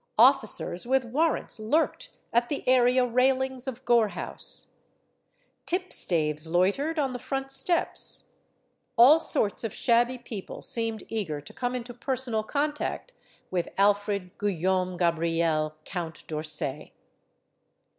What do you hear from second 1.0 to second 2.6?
warrants lurked at